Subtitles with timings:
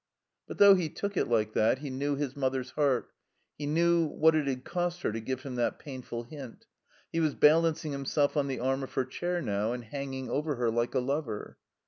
[0.47, 3.11] But though he took it like that, he knew his mother's heart;
[3.55, 6.65] he knew what it had cost her to give him that pitiful hint.
[7.13, 10.55] He was balancing him self on the arm of her chair now, and hanging over
[10.55, 11.59] her like a lover.